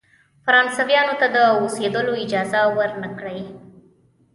[0.45, 3.41] فرانسویانو ته د اوسېدلو اجازه ورنه کړی.